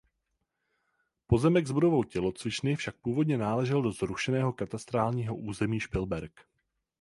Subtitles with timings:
[1.27, 6.41] Pozemek s budovou tělocvičny však původně náležel do zrušeného katastrálního území Špilberk.